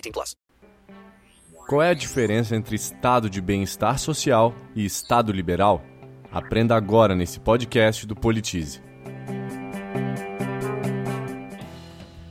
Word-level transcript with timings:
18 0.00 0.12
plus. 0.12 0.36
Qual 1.68 1.82
é 1.82 1.90
a 1.90 1.94
diferença 1.94 2.56
entre 2.56 2.74
estado 2.74 3.30
de 3.30 3.40
bem-estar 3.40 3.98
social 3.98 4.54
e 4.74 4.84
estado 4.84 5.32
liberal? 5.32 5.82
Aprenda 6.32 6.74
agora 6.74 7.14
nesse 7.14 7.38
podcast 7.38 8.06
do 8.06 8.16
Politize. 8.16 8.82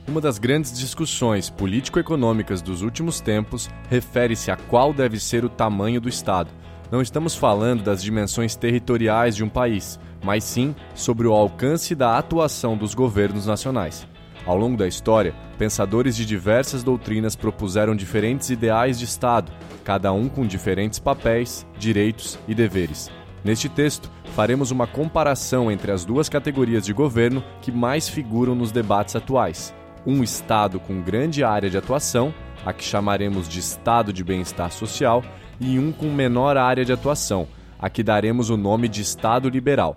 Uma 0.06 0.20
das 0.20 0.38
grandes 0.38 0.76
discussões 0.76 1.48
político-econômicas 1.48 2.60
dos 2.60 2.82
últimos 2.82 3.20
tempos 3.20 3.70
refere-se 3.88 4.50
a 4.50 4.56
qual 4.56 4.92
deve 4.92 5.20
ser 5.20 5.44
o 5.44 5.48
tamanho 5.48 6.00
do 6.00 6.08
Estado 6.08 6.50
não 6.90 7.00
estamos 7.00 7.36
falando 7.36 7.84
das 7.84 8.02
dimensões 8.02 8.56
territoriais 8.56 9.36
de 9.36 9.44
um 9.44 9.48
país, 9.48 9.98
mas 10.24 10.42
sim 10.42 10.74
sobre 10.92 11.28
o 11.28 11.32
alcance 11.32 11.94
da 11.94 12.18
atuação 12.18 12.76
dos 12.76 12.94
governos 12.94 13.46
nacionais. 13.46 14.06
Ao 14.46 14.56
longo 14.56 14.76
da 14.76 14.88
história, 14.88 15.34
pensadores 15.58 16.16
de 16.16 16.24
diversas 16.24 16.82
doutrinas 16.82 17.36
propuseram 17.36 17.94
diferentes 17.94 18.50
ideais 18.50 18.98
de 18.98 19.04
Estado, 19.04 19.52
cada 19.84 20.12
um 20.12 20.28
com 20.28 20.46
diferentes 20.46 20.98
papéis, 20.98 21.66
direitos 21.78 22.38
e 22.48 22.54
deveres. 22.54 23.10
Neste 23.44 23.68
texto, 23.68 24.10
faremos 24.34 24.70
uma 24.70 24.86
comparação 24.86 25.70
entre 25.70 25.92
as 25.92 26.04
duas 26.04 26.28
categorias 26.28 26.84
de 26.84 26.92
governo 26.92 27.42
que 27.62 27.72
mais 27.72 28.08
figuram 28.08 28.54
nos 28.54 28.70
debates 28.70 29.16
atuais: 29.16 29.74
um 30.06 30.22
Estado 30.22 30.78
com 30.80 31.02
grande 31.02 31.44
área 31.44 31.70
de 31.70 31.76
atuação, 31.76 32.34
a 32.64 32.72
que 32.72 32.84
chamaremos 32.84 33.48
de 33.48 33.58
Estado 33.58 34.12
de 34.12 34.22
Bem-Estar 34.24 34.70
Social, 34.70 35.22
e 35.58 35.78
um 35.78 35.92
com 35.92 36.06
menor 36.06 36.56
área 36.56 36.84
de 36.84 36.92
atuação, 36.92 37.46
a 37.78 37.88
que 37.88 38.02
daremos 38.02 38.50
o 38.50 38.56
nome 38.56 38.88
de 38.88 39.02
Estado 39.02 39.48
Liberal. 39.48 39.96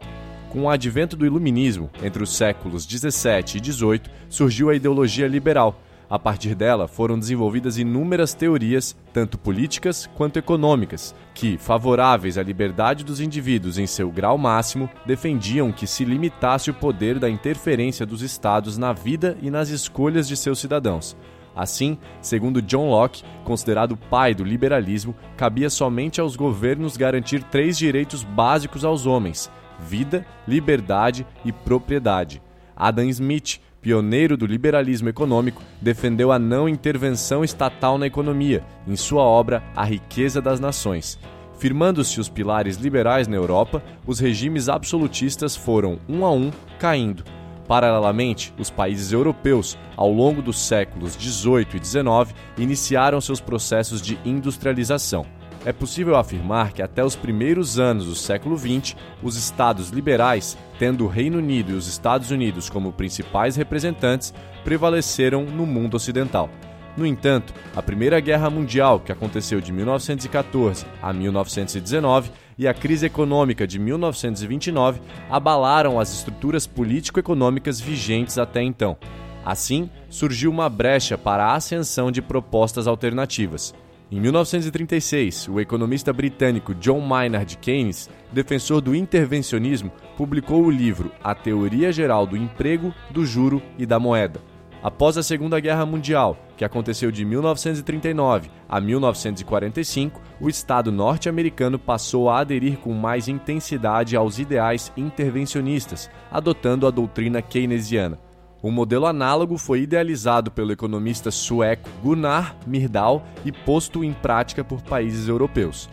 Com 0.54 0.66
o 0.66 0.70
advento 0.70 1.16
do 1.18 1.26
Iluminismo, 1.26 1.90
entre 2.04 2.22
os 2.22 2.38
séculos 2.38 2.86
17 2.86 3.58
e 3.58 3.60
18, 3.60 4.08
surgiu 4.30 4.70
a 4.70 4.76
ideologia 4.76 5.28
liberal. 5.28 5.82
A 6.08 6.20
partir 6.20 6.54
dela 6.54 6.88
foram 6.88 7.18
desenvolvidas 7.18 7.80
inúmeras 7.80 8.36
teorias, 8.36 8.96
tanto 9.12 9.36
políticas 9.36 10.08
quanto 10.14 10.38
econômicas, 10.38 11.16
que, 11.34 11.58
favoráveis 11.58 12.38
à 12.38 12.44
liberdade 12.44 13.04
dos 13.04 13.20
indivíduos 13.20 13.80
em 13.80 13.88
seu 13.88 14.12
grau 14.12 14.38
máximo, 14.38 14.88
defendiam 15.08 15.72
que 15.72 15.88
se 15.88 16.06
limitasse 16.06 16.70
o 16.70 16.76
poder 16.76 17.18
da 17.18 17.28
interferência 17.28 18.06
dos 18.06 18.22
estados 18.22 18.78
na 18.78 18.94
vida 18.94 19.36
e 19.42 19.50
nas 19.50 19.70
escolhas 19.70 20.28
de 20.28 20.38
seus 20.38 20.60
cidadãos. 20.60 21.18
Assim, 21.56 21.98
segundo 22.22 22.62
John 22.62 22.92
Locke, 22.92 23.24
considerado 23.44 23.98
pai 23.98 24.36
do 24.36 24.44
liberalismo, 24.44 25.16
cabia 25.36 25.70
somente 25.72 26.22
aos 26.22 26.36
governos 26.36 26.96
garantir 26.96 27.42
três 27.44 27.76
direitos 27.76 28.24
básicos 28.24 28.86
aos 28.86 29.08
homens: 29.08 29.52
vida, 29.80 30.26
liberdade 30.48 31.26
e 31.44 31.52
propriedade. 31.52 32.42
Adam 32.76 33.06
Smith, 33.10 33.60
pioneiro 33.82 34.38
do 34.38 34.46
liberalismo 34.46 35.10
econômico, 35.10 35.62
defendeu 35.82 36.32
a 36.32 36.40
não 36.40 36.68
intervenção 36.68 37.44
estatal 37.44 37.98
na 37.98 38.08
economia, 38.08 38.64
em 38.88 38.96
sua 38.96 39.24
obra 39.24 39.64
A 39.76 39.84
Riqueza 39.84 40.42
das 40.42 40.60
Nações. 40.60 41.20
Firmando-se 41.58 42.20
os 42.20 42.30
pilares 42.30 42.78
liberais 42.78 43.28
na 43.28 43.36
Europa, 43.36 43.84
os 44.06 44.20
regimes 44.20 44.70
absolutistas 44.70 45.56
foram, 45.56 46.00
um 46.10 46.26
a 46.26 46.32
um, 46.32 46.52
caindo 46.80 47.24
Paralelamente, 47.68 48.54
os 48.60 48.70
países 48.70 49.12
europeus, 49.12 49.78
ao 49.96 50.12
longo 50.12 50.42
dos 50.42 50.60
séculos 50.60 51.16
18 51.16 51.78
e 51.78 51.80
19, 51.80 52.34
iniciaram 52.58 53.22
seus 53.22 53.40
processos 53.40 54.02
de 54.02 54.20
industrialização. 54.26 55.26
É 55.66 55.72
possível 55.72 56.18
afirmar 56.18 56.74
que 56.74 56.82
até 56.82 57.04
os 57.04 57.16
primeiros 57.16 57.80
anos 57.80 58.06
do 58.06 58.16
século 58.16 58.58
XX, 58.58 58.98
os 59.22 59.38
estados 59.38 59.90
liberais, 59.92 60.58
tendo 60.78 61.06
o 61.06 61.08
Reino 61.08 61.38
Unido 61.38 61.72
e 61.72 61.76
os 61.76 61.88
Estados 61.88 62.32
Unidos 62.32 62.70
como 62.70 62.92
principais 62.92 63.56
representantes, 63.56 64.34
prevaleceram 64.66 65.46
no 65.46 65.66
mundo 65.66 65.96
ocidental. 65.96 66.50
No 66.98 67.06
entanto, 67.06 67.54
a 67.76 67.82
Primeira 67.82 68.20
Guerra 68.20 68.50
Mundial, 68.50 69.00
que 69.00 69.12
aconteceu 69.12 69.62
de 69.62 69.72
1914 69.72 70.86
a 71.02 71.14
1919, 71.14 72.30
e 72.58 72.68
a 72.68 72.74
crise 72.74 73.06
econômica 73.06 73.66
de 73.66 73.80
1929 73.80 75.02
abalaram 75.30 76.00
as 76.00 76.14
estruturas 76.14 76.68
político-econômicas 76.68 77.80
vigentes 77.80 78.38
até 78.38 78.62
então. 78.62 78.96
Assim, 79.44 79.90
surgiu 80.10 80.52
uma 80.52 80.70
brecha 80.70 81.18
para 81.18 81.46
a 81.46 81.56
ascensão 81.56 82.12
de 82.12 82.22
propostas 82.22 82.86
alternativas. 82.86 83.74
Em 84.12 84.20
1936, 84.20 85.48
o 85.48 85.60
economista 85.60 86.14
britânico 86.14 86.76
John 86.76 87.00
Maynard 87.00 87.58
Keynes, 87.58 88.10
defensor 88.32 88.80
do 88.80 88.96
intervencionismo, 88.96 89.92
publicou 90.16 90.64
o 90.64 90.70
livro 90.70 91.12
A 91.24 91.34
Teoria 91.34 91.92
Geral 91.92 92.28
do 92.28 92.38
Emprego, 92.38 92.94
do 93.10 93.26
Juro 93.26 93.62
e 93.78 93.86
da 93.86 94.00
Moeda. 94.00 94.40
Após 94.84 95.18
a 95.18 95.24
Segunda 95.24 95.62
Guerra 95.62 95.86
Mundial, 95.86 96.38
que 96.58 96.66
aconteceu 96.66 97.10
de 97.10 97.24
1939 97.24 98.52
a 98.68 98.82
1945, 98.82 100.22
o 100.42 100.50
Estado 100.50 100.92
norte-americano 100.92 101.80
passou 101.80 102.30
a 102.30 102.40
aderir 102.40 102.78
com 102.80 102.94
mais 102.94 103.30
intensidade 103.30 104.16
aos 104.16 104.40
ideais 104.40 104.92
intervencionistas, 104.98 106.10
adotando 106.30 106.86
a 106.86 106.92
doutrina 106.92 107.42
keynesiana. 107.42 108.20
Um 108.64 108.72
modelo 108.72 109.06
análogo 109.06 109.58
foi 109.58 109.82
idealizado 109.82 110.50
pelo 110.50 110.72
economista 110.72 111.30
sueco 111.30 111.90
Gunnar 112.02 112.56
Myrdal 112.66 113.22
e 113.44 113.52
posto 113.52 114.06
em 114.06 114.14
prática 114.14 114.64
por 114.64 114.82
países 114.82 115.28
europeus. 115.28 115.90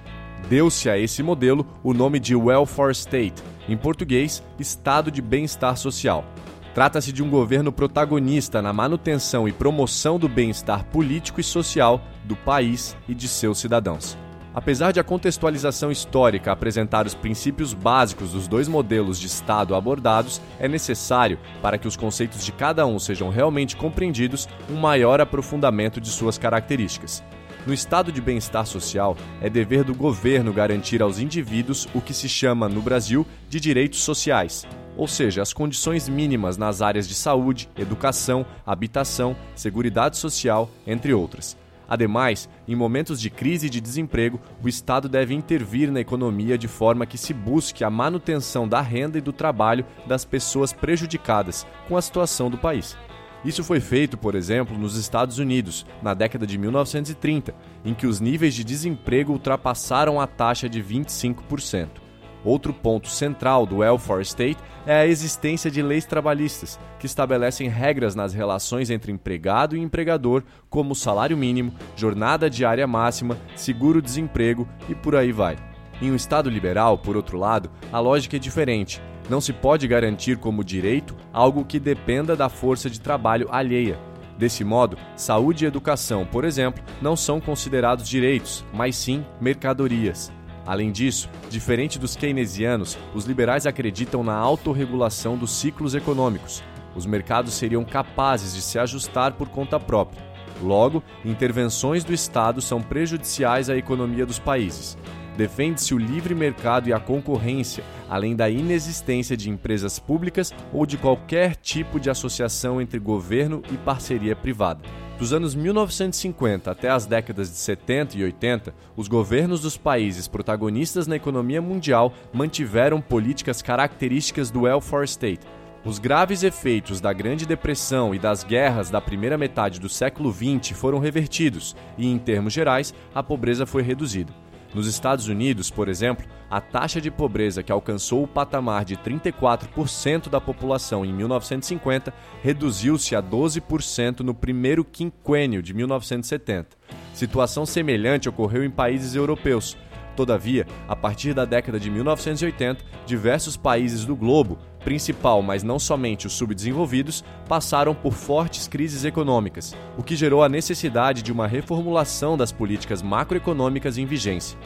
Deu-se 0.49 0.89
a 0.89 0.97
esse 0.97 1.21
modelo 1.21 1.67
o 1.83 1.93
nome 1.93 2.21
de 2.21 2.37
Welfare 2.37 2.93
State, 2.93 3.43
em 3.69 3.77
português, 3.77 4.41
Estado 4.57 5.11
de 5.11 5.21
Bem-Estar 5.21 5.77
Social. 5.77 6.25
Trata-se 6.73 7.13
de 7.13 7.25
um 7.25 7.29
governo 7.29 7.73
protagonista 7.73 8.63
na 8.63 8.73
manutenção 8.73 9.49
e 9.49 9.53
promoção 9.53 10.17
do 10.17 10.29
bem-estar 10.29 10.85
político 10.85 11.41
e 11.41 11.45
social 11.45 12.01
do 12.23 12.37
país 12.37 12.97
e 13.09 13.15
de 13.17 13.27
seus 13.27 13.59
cidadãos. 13.59 14.17
Apesar 14.53 14.93
de 14.93 14.99
a 14.99 15.05
contextualização 15.05 15.93
histórica 15.93 16.51
apresentar 16.51 17.07
os 17.07 17.15
princípios 17.15 17.73
básicos 17.73 18.33
dos 18.33 18.49
dois 18.49 18.67
modelos 18.67 19.19
de 19.19 19.29
Estado 19.29 19.77
abordados, 19.77 20.41
é 20.59 20.67
necessário, 20.67 21.39
para 21.63 21.79
que 21.79 21.87
os 21.87 21.97
conceitos 21.97 22.45
de 22.45 22.51
cada 22.51 22.85
um 22.85 22.99
sejam 22.99 23.29
realmente 23.29 23.77
compreendidos, 23.77 24.49
um 24.69 24.75
maior 24.75 25.21
aprofundamento 25.21 26.01
de 26.01 26.09
suas 26.09 26.37
características. 26.37 27.23
No 27.67 27.75
estado 27.75 28.11
de 28.11 28.21
bem-estar 28.23 28.67
social, 28.67 29.17
é 29.41 29.51
dever 29.51 29.85
do 29.85 29.95
governo 29.95 30.53
garantir 30.53 31.03
aos 31.03 31.19
indivíduos 31.19 31.87
o 31.95 32.01
que 32.01 32.15
se 32.15 32.29
chama, 32.29 32.69
no 32.69 32.81
Brasil, 32.81 33.27
de 33.51 33.61
direitos 33.61 34.03
sociais, 34.03 34.67
ou 34.97 35.07
seja, 35.07 35.43
as 35.43 35.53
condições 35.53 36.09
mínimas 36.09 36.57
nas 36.57 36.81
áreas 36.81 37.07
de 37.07 37.15
saúde, 37.15 37.69
educação, 37.77 38.47
habitação, 38.67 39.37
seguridade 39.55 40.17
social, 40.17 40.71
entre 40.87 41.13
outras. 41.13 41.60
Ademais, 41.91 42.49
em 42.69 42.77
momentos 42.77 43.21
de 43.21 43.29
crise 43.29 43.67
e 43.67 43.71
de 43.71 43.81
desemprego, 43.81 44.41
o 44.63 44.69
Estado 44.69 45.09
deve 45.09 45.35
intervir 45.35 45.91
na 45.91 45.99
economia 45.99 46.57
de 46.57 46.69
forma 46.69 47.05
que 47.05 47.19
se 47.19 47.35
busque 47.35 47.83
a 47.83 47.91
manutenção 47.91 48.69
da 48.69 48.81
renda 48.81 49.19
e 49.19 49.21
do 49.21 49.33
trabalho 49.33 49.85
das 50.07 50.25
pessoas 50.25 50.73
prejudicadas 50.73 51.67
com 51.89 51.97
a 51.97 52.03
situação 52.03 52.49
do 52.49 52.57
país. 52.57 52.97
Isso 53.45 53.65
foi 53.65 53.81
feito, 53.81 54.17
por 54.17 54.37
exemplo, 54.37 54.79
nos 54.79 54.95
Estados 54.95 55.39
Unidos, 55.39 55.85
na 56.01 56.15
década 56.15 56.47
de 56.47 56.57
1930, 56.57 57.55
em 57.85 57.93
que 57.93 58.07
os 58.07 58.21
níveis 58.21 58.55
de 58.55 58.63
desemprego 58.63 59.33
ultrapassaram 59.33 60.21
a 60.21 60.29
taxa 60.29 60.69
de 60.69 60.81
25%. 60.81 62.10
Outro 62.45 62.73
ponto 62.73 63.09
central 63.09 63.67
do 63.67 63.79
welfare 63.79 64.23
state 64.23 64.59
é 64.87 64.95
a 64.95 65.07
existência 65.07 65.71
de 65.71 65.83
leis 65.83 66.07
trabalhistas, 66.07 66.79
que 66.99 67.07
estabelecem 67.07 67.69
regras 67.69 68.15
nas 68.15 68.33
relações 68.33 68.89
entre 68.89 69.13
empregado 69.13 69.77
e 69.77 69.81
empregador, 69.81 70.43
como 70.69 70.95
salário 70.95 71.37
mínimo, 71.37 71.75
jornada 71.95 72.49
diária 72.49 72.87
máxima, 72.87 73.37
seguro-desemprego 73.55 74.67
e 74.89 74.95
por 74.95 75.15
aí 75.15 75.33
vai. 75.33 75.57
Em 76.01 76.11
um 76.11 76.17
Estado 76.17 76.49
liberal, 76.49 76.97
por 76.97 77.15
outro 77.15 77.39
lado, 77.39 77.71
a 77.93 78.01
lógica 78.01 78.37
é 78.37 78.39
diferente. 78.39 79.03
Não 79.29 79.41
se 79.41 79.53
pode 79.53 79.87
garantir 79.87 80.39
como 80.39 80.65
direito 80.65 81.15
algo 81.33 81.65
que 81.65 81.79
dependa 81.79 82.35
da 82.35 82.49
força 82.49 82.89
de 82.89 82.99
trabalho 82.99 83.49
alheia. 83.51 83.99
Desse 84.39 84.65
modo, 84.65 84.97
saúde 85.15 85.65
e 85.65 85.69
educação, 85.69 86.25
por 86.25 86.47
exemplo, 86.47 86.83
não 87.03 87.15
são 87.15 87.39
considerados 87.39 88.09
direitos, 88.09 88.65
mas 88.73 88.97
sim 88.97 89.23
mercadorias. 89.39 90.33
Além 90.67 90.93
disso, 90.93 91.29
diferente 91.49 91.99
dos 91.99 92.15
keynesianos, 92.17 92.99
os 93.15 93.25
liberais 93.25 93.67
acreditam 93.67 94.23
na 94.23 94.35
autorregulação 94.35 95.37
dos 95.37 95.51
ciclos 95.53 95.95
econômicos. 95.95 96.63
Os 96.95 97.07
mercados 97.07 97.55
seriam 97.55 97.85
capazes 97.85 98.55
de 98.55 98.63
se 98.63 98.79
ajustar 98.79 99.33
por 99.33 99.49
conta 99.49 99.79
própria. 99.81 100.23
Logo, 100.63 101.03
intervenções 101.25 102.05
do 102.05 102.13
Estado 102.13 102.61
são 102.61 102.83
prejudiciais 102.83 103.71
à 103.71 103.77
economia 103.77 104.27
dos 104.27 104.39
países. 104.39 104.99
Defende-se 105.41 105.95
o 105.95 105.99
livre 105.99 106.35
mercado 106.35 106.91
e 106.91 106.93
a 106.93 107.01
concorrência, 107.01 107.83
além 108.11 108.37
da 108.37 108.51
inexistência 108.51 109.35
de 109.35 109.49
empresas 109.49 109.99
públicas 109.99 110.53
ou 110.71 110.85
de 110.85 110.99
qualquer 110.99 111.57
tipo 111.57 111.99
de 111.99 112.11
associação 112.11 112.79
entre 112.79 112.99
governo 112.99 113.63
e 113.73 113.77
parceria 113.79 114.37
privada. 114.37 114.83
Dos 115.19 115.33
anos 115.33 115.55
1950 115.55 116.71
até 116.71 116.91
as 116.91 117.07
décadas 117.07 117.49
de 117.49 117.57
70 117.57 118.19
e 118.19 118.25
80, 118.25 118.75
os 118.95 119.09
governos 119.09 119.63
dos 119.63 119.79
países 119.79 120.29
protagonistas 120.29 121.07
na 121.07 121.17
economia 121.17 121.63
mundial 121.63 122.13
mantiveram 122.35 123.01
políticas 123.01 123.63
características 123.63 124.51
do 124.51 124.65
welfare 124.65 125.07
state. 125.07 125.47
Os 125.87 125.99
graves 125.99 126.43
efeitos 126.43 127.01
da 127.01 127.15
Grande 127.15 127.47
Depressão 127.47 128.15
e 128.15 128.19
das 128.19 128.45
guerras 128.45 128.91
da 128.91 129.01
primeira 129.01 129.39
metade 129.39 129.81
do 129.81 129.89
século 129.89 130.31
XX 130.31 130.77
foram 130.77 130.99
revertidos 130.99 131.75
e, 131.97 132.07
em 132.07 132.19
termos 132.19 132.53
gerais, 132.53 132.93
a 133.15 133.23
pobreza 133.23 133.65
foi 133.65 133.81
reduzida. 133.81 134.50
Nos 134.73 134.87
Estados 134.87 135.27
Unidos, 135.27 135.71
por 135.71 135.89
exemplo, 135.89 136.27
a 136.49 136.61
taxa 136.61 137.01
de 137.01 137.11
pobreza 137.11 137.63
que 137.63 137.73
alcançou 137.73 138.23
o 138.23 138.29
patamar 138.29 138.85
de 138.85 138.97
34% 138.97 140.29
da 140.29 140.41
população 140.41 141.05
em 141.05 141.13
1950 141.13 142.13
reduziu-se 142.43 143.17
a 143.17 143.23
12% 143.23 144.21
no 144.21 144.35
primeiro 144.35 144.85
quinquênio 144.85 145.63
de 145.63 145.75
1970. 145.75 146.69
Situação 147.13 147.67
semelhante 147.67 148.29
ocorreu 148.29 148.65
em 148.65 148.71
países 148.71 149.15
europeus. 149.15 149.77
Todavia, 150.17 150.67
a 150.89 150.95
partir 150.95 151.35
da 151.35 151.45
década 151.45 151.81
de 151.81 151.91
1980, 151.91 152.85
diversos 153.07 153.57
países 153.57 154.05
do 154.05 154.15
globo, 154.15 154.59
principal, 154.85 155.43
mas 155.43 155.63
não 155.63 155.79
somente 155.79 156.27
os 156.27 156.33
subdesenvolvidos, 156.33 157.25
passaram 157.49 157.95
por 157.95 158.13
fortes 158.13 158.67
crises 158.67 159.05
econômicas, 159.05 159.77
o 159.97 160.03
que 160.03 160.17
gerou 160.17 160.43
a 160.43 160.49
necessidade 160.49 161.23
de 161.23 161.33
uma 161.33 161.47
reformulação 161.47 162.37
das 162.37 162.51
políticas 162.51 163.03
macroeconômicas 163.03 163.99
em 163.99 164.07
vigência. 164.07 164.59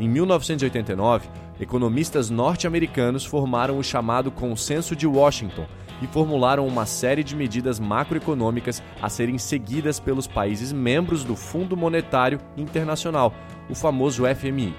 Em 0.00 0.08
1989, 0.08 1.28
economistas 1.60 2.28
norte-americanos 2.28 3.24
formaram 3.24 3.78
o 3.78 3.84
chamado 3.84 4.30
Consenso 4.30 4.96
de 4.96 5.06
Washington 5.06 5.66
e 6.02 6.06
formularam 6.06 6.66
uma 6.66 6.84
série 6.84 7.22
de 7.22 7.36
medidas 7.36 7.78
macroeconômicas 7.78 8.82
a 9.00 9.08
serem 9.08 9.38
seguidas 9.38 10.00
pelos 10.00 10.26
países 10.26 10.72
membros 10.72 11.22
do 11.22 11.36
Fundo 11.36 11.76
Monetário 11.76 12.40
Internacional, 12.56 13.32
o 13.70 13.74
famoso 13.74 14.24
FMI. 14.26 14.74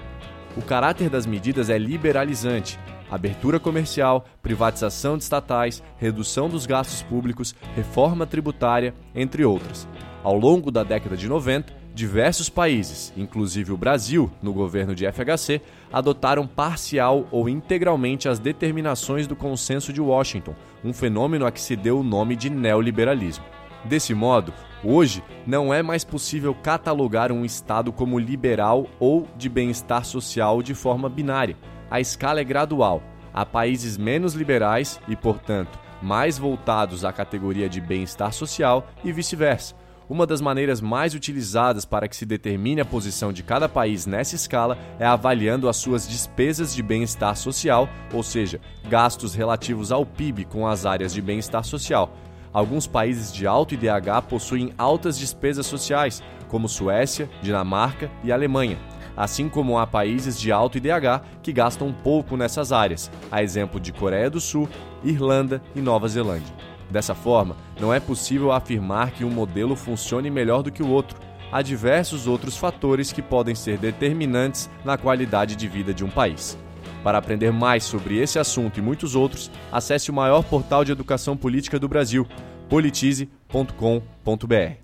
O 0.56 0.62
caráter 0.62 1.08
das 1.08 1.26
medidas 1.26 1.70
é 1.70 1.78
liberalizante, 1.78 2.78
abertura 3.14 3.60
comercial, 3.60 4.24
privatização 4.42 5.16
de 5.16 5.22
estatais, 5.22 5.82
redução 5.96 6.48
dos 6.48 6.66
gastos 6.66 7.02
públicos, 7.02 7.54
reforma 7.74 8.26
tributária, 8.26 8.94
entre 9.14 9.44
outras. 9.44 9.88
Ao 10.22 10.36
longo 10.36 10.70
da 10.70 10.82
década 10.82 11.16
de 11.16 11.28
90, 11.28 11.84
diversos 11.94 12.48
países, 12.48 13.12
inclusive 13.16 13.72
o 13.72 13.76
Brasil, 13.76 14.30
no 14.42 14.52
governo 14.52 14.94
de 14.94 15.06
FHC, 15.10 15.60
adotaram 15.92 16.46
parcial 16.46 17.28
ou 17.30 17.48
integralmente 17.48 18.28
as 18.28 18.38
determinações 18.38 19.26
do 19.28 19.36
Consenso 19.36 19.92
de 19.92 20.00
Washington, 20.00 20.54
um 20.82 20.92
fenômeno 20.92 21.46
a 21.46 21.52
que 21.52 21.60
se 21.60 21.76
deu 21.76 22.00
o 22.00 22.04
nome 22.04 22.34
de 22.34 22.50
neoliberalismo. 22.50 23.44
Desse 23.84 24.12
modo, 24.12 24.52
hoje 24.84 25.22
não 25.46 25.72
é 25.72 25.82
mais 25.82 26.04
possível 26.04 26.54
catalogar 26.54 27.32
um 27.32 27.44
Estado 27.44 27.92
como 27.92 28.18
liberal 28.18 28.86
ou 29.00 29.26
de 29.36 29.48
bem-estar 29.48 30.04
social 30.04 30.62
de 30.62 30.74
forma 30.74 31.08
binária. 31.08 31.56
A 31.90 32.00
escala 32.00 32.40
é 32.40 32.44
gradual. 32.44 33.02
Há 33.32 33.44
países 33.44 33.96
menos 33.96 34.34
liberais 34.34 35.00
e, 35.08 35.16
portanto, 35.16 35.78
mais 36.00 36.38
voltados 36.38 37.04
à 37.04 37.12
categoria 37.12 37.68
de 37.68 37.80
bem-estar 37.80 38.32
social 38.32 38.86
e 39.02 39.10
vice-versa. 39.10 39.74
Uma 40.08 40.26
das 40.26 40.40
maneiras 40.40 40.82
mais 40.82 41.14
utilizadas 41.14 41.86
para 41.86 42.06
que 42.06 42.14
se 42.14 42.26
determine 42.26 42.80
a 42.80 42.84
posição 42.84 43.32
de 43.32 43.42
cada 43.42 43.68
país 43.68 44.04
nessa 44.04 44.34
escala 44.34 44.76
é 44.98 45.06
avaliando 45.06 45.66
as 45.66 45.78
suas 45.78 46.06
despesas 46.06 46.74
de 46.74 46.82
bem-estar 46.82 47.34
social, 47.36 47.88
ou 48.12 48.22
seja, 48.22 48.60
gastos 48.86 49.34
relativos 49.34 49.90
ao 49.90 50.04
PIB 50.04 50.44
com 50.44 50.66
as 50.66 50.84
áreas 50.84 51.14
de 51.14 51.22
bem-estar 51.22 51.64
social. 51.64 52.14
Alguns 52.54 52.86
países 52.86 53.32
de 53.32 53.48
alto 53.48 53.74
IDH 53.74 54.22
possuem 54.28 54.72
altas 54.78 55.18
despesas 55.18 55.66
sociais, 55.66 56.22
como 56.46 56.68
Suécia, 56.68 57.28
Dinamarca 57.42 58.08
e 58.22 58.30
Alemanha, 58.30 58.78
assim 59.16 59.48
como 59.48 59.76
há 59.76 59.84
países 59.84 60.40
de 60.40 60.52
alto 60.52 60.78
IDH 60.78 61.20
que 61.42 61.52
gastam 61.52 61.92
pouco 61.92 62.36
nessas 62.36 62.70
áreas, 62.70 63.10
a 63.28 63.42
exemplo 63.42 63.80
de 63.80 63.92
Coreia 63.92 64.30
do 64.30 64.40
Sul, 64.40 64.68
Irlanda 65.02 65.60
e 65.74 65.80
Nova 65.80 66.06
Zelândia. 66.06 66.54
Dessa 66.88 67.12
forma, 67.12 67.56
não 67.80 67.92
é 67.92 67.98
possível 67.98 68.52
afirmar 68.52 69.10
que 69.10 69.24
um 69.24 69.30
modelo 69.30 69.74
funcione 69.74 70.30
melhor 70.30 70.62
do 70.62 70.70
que 70.70 70.82
o 70.82 70.88
outro. 70.88 71.18
Há 71.50 71.60
diversos 71.60 72.28
outros 72.28 72.56
fatores 72.56 73.12
que 73.12 73.20
podem 73.20 73.56
ser 73.56 73.78
determinantes 73.78 74.70
na 74.84 74.96
qualidade 74.96 75.56
de 75.56 75.66
vida 75.66 75.92
de 75.92 76.04
um 76.04 76.10
país. 76.10 76.56
Para 77.04 77.18
aprender 77.18 77.52
mais 77.52 77.84
sobre 77.84 78.18
esse 78.18 78.38
assunto 78.38 78.78
e 78.78 78.82
muitos 78.82 79.14
outros, 79.14 79.50
acesse 79.70 80.10
o 80.10 80.14
maior 80.14 80.42
portal 80.42 80.84
de 80.84 80.90
educação 80.90 81.36
política 81.36 81.78
do 81.78 81.86
Brasil, 81.86 82.26
politize.com.br. 82.70 84.83